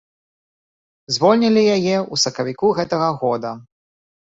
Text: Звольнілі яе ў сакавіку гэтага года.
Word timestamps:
Звольнілі 1.17 1.63
яе 1.77 1.95
ў 1.99 2.15
сакавіку 2.23 2.67
гэтага 2.81 3.09
года. 3.23 3.55